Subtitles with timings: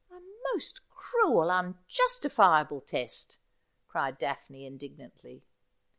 [0.09, 0.19] 'A
[0.53, 3.37] most cruel, unjustifiable test,'
[3.87, 5.43] cried Daphne indignantly.